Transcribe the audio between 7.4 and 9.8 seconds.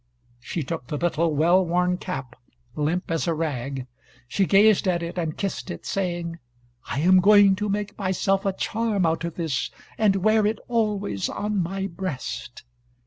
to make myself a charm out of this,